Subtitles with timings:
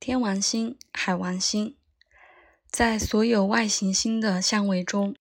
[0.00, 1.76] 天王星、海王星，
[2.70, 5.14] 在所有外行星的相位中，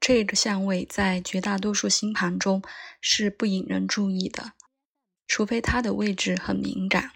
[0.00, 2.60] 这个相位在绝大多数星盘中
[3.00, 4.54] 是不引人注意的，
[5.28, 7.12] 除非它的位置很敏感。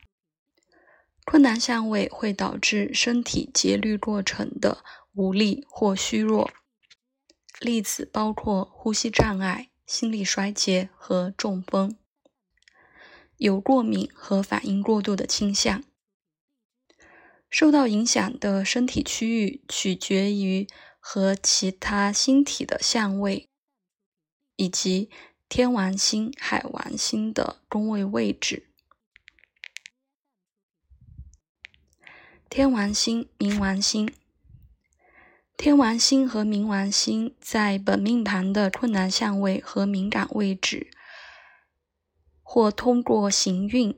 [1.25, 4.85] 困难相位会导致身体节律过程的
[5.15, 6.53] 无力或虚弱，
[7.59, 11.99] 例子包括呼吸障碍、心力衰竭和中风。
[13.37, 15.83] 有过敏和反应过度的倾向。
[17.55, 20.67] 受到影响的身体区域取决于
[20.99, 23.49] 和其他星体的相位，
[24.57, 25.09] 以及
[25.49, 28.67] 天王星、海王星的宫位位置。
[32.51, 34.13] 天王星、冥王星，
[35.57, 40.91] 天王星和冥王星在本命盘的困难相位和敏感位置。
[42.43, 43.97] 或通过行运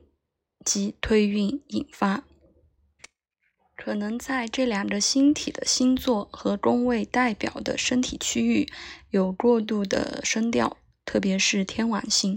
[0.63, 2.23] 及推运引发，
[3.77, 8.67] 可能在这两个星体的星座和宫位代表的身体区域
[9.11, 12.35] 有过度的声调，特别是天王星，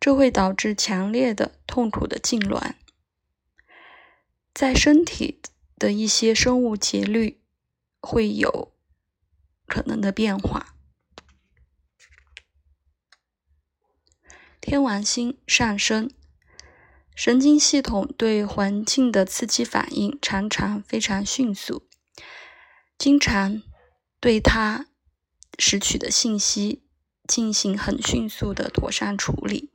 [0.00, 2.74] 这会导致强烈的痛苦的痉挛，
[4.54, 5.42] 在身体
[5.76, 7.42] 的一些生物节律
[8.00, 8.72] 会有
[9.66, 10.76] 可能的变化。
[14.60, 16.08] 天王星上升，
[17.24, 21.86] 神经系统对环境的刺激反应常常非常迅速，
[22.98, 23.62] 经常
[24.18, 24.86] 对它
[25.56, 26.82] 拾取的信息
[27.28, 29.70] 进行很迅速的妥善处理。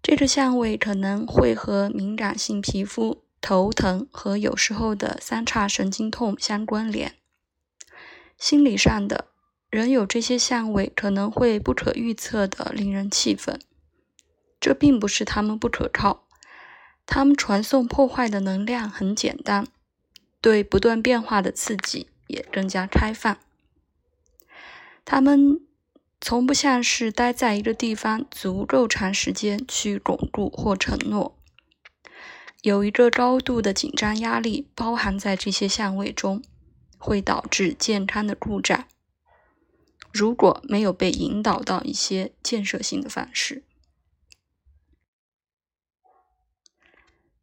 [0.00, 7.16] 这个相位可能会和敏感性皮肤、头疼和有时候的三叉神经痛相关联。
[8.38, 9.32] 心理上的。
[9.68, 13.58] 人有这些相位，可能会不可预测的令人气愤。
[14.64, 16.24] 这并不是他们不可靠，
[17.04, 19.66] 他们传送破坏的能量很简单，
[20.40, 23.36] 对不断变化的刺激也更加开放。
[25.04, 25.60] 他们
[26.18, 31.36] 从不像是待在一个地方足够长时间去巩固或承诺。
[32.62, 36.42] 有一个高度的紧张压力包含在这些相位中，
[36.96, 38.86] 会导致健康的故障。
[40.10, 43.62] 如果没有被引导到一些建设性的方式，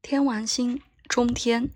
[0.04, 1.70] 天王星中天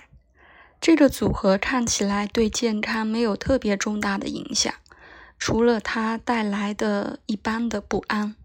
[0.81, 4.73] 这个组合看起来对健康没有特别重大的影响，
[5.37, 8.35] 除了它带来的一般的不安。